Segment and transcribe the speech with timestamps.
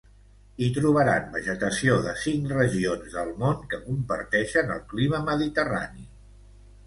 [0.61, 6.09] Hi trobaran vegetació de cinc regions del món que comparteixen el clima mediterrani.